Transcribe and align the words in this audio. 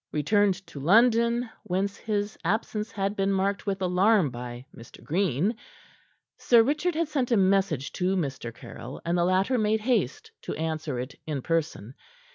Returned 0.11 0.65
to 0.65 0.79
London 0.79 1.47
whence 1.61 1.95
his 1.95 2.35
absence 2.43 2.91
had 2.91 3.15
been 3.15 3.31
marked 3.31 3.67
with 3.67 3.83
alarm 3.83 4.31
by 4.31 4.65
Mr. 4.75 5.03
Green 5.03 5.55
Sir 6.39 6.63
Richard 6.63 6.95
had 6.95 7.07
sent 7.07 7.29
a 7.31 7.37
message 7.37 7.91
to 7.93 8.15
Mr. 8.15 8.51
Caryll, 8.51 8.99
and 9.05 9.15
the 9.15 9.23
latter 9.25 9.59
made 9.59 9.81
haste 9.81 10.31
to 10.41 10.55
answer 10.55 10.97
it 10.99 11.13
in 11.27 11.43
person. 11.43 11.93